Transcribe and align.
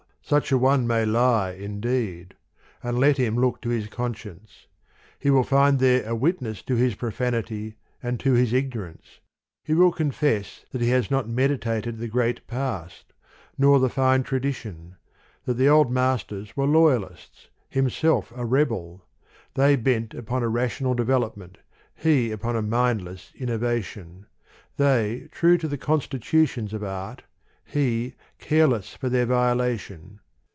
such 0.23 0.49
an 0.49 0.61
one 0.61 0.87
may 0.87 1.03
lie, 1.03 1.51
indeed: 1.51 2.35
and 2.81 2.97
let 2.97 3.17
him 3.17 3.35
look 3.35 3.59
to 3.59 3.67
his 3.67 3.87
conscience. 3.87 4.67
He 5.19 5.29
will 5.29 5.43
find 5.43 5.77
there 5.77 6.05
a 6.09 6.15
witness 6.15 6.61
to 6.61 6.75
his 6.77 6.95
profanity 6.95 7.75
and 8.01 8.17
to 8.21 8.31
his 8.31 8.53
ignorance: 8.53 9.19
he 9.65 9.73
will 9.73 9.91
confess, 9.91 10.63
that 10.71 10.79
he 10.79 10.87
has 10.91 11.11
not 11.11 11.27
meditated 11.27 11.97
the 11.97 12.07
great 12.07 12.47
past, 12.47 13.11
nor 13.57 13.77
the 13.81 13.89
fine 13.89 14.23
tra 14.23 14.39
dition; 14.39 14.95
that 15.43 15.55
the 15.55 15.67
old 15.67 15.91
masters 15.91 16.55
were 16.55 16.65
loyalists, 16.67 17.49
himself 17.69 18.31
a 18.33 18.45
rebel; 18.45 19.03
they 19.55 19.75
bent 19.75 20.13
upon 20.13 20.43
a 20.43 20.47
rational 20.47 20.93
development, 20.93 21.57
he 21.93 22.31
upon 22.31 22.55
a 22.55 22.61
mindless 22.61 23.33
innova 23.37 23.83
tion; 23.83 24.27
they 24.77 25.27
true 25.33 25.57
to 25.57 25.67
the 25.67 25.77
constitutions 25.77 26.73
of 26.73 26.85
art, 26.85 27.23
he 27.65 28.13
careless 28.37 28.95
for 28.95 29.07
their 29.07 29.25
violation. 29.25 30.19